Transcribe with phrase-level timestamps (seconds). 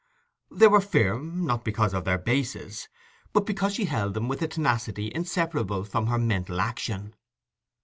[0.49, 2.87] They were firm, not because of their basis,
[3.33, 7.13] but because she held them with a tenacity inseparable from her mental action.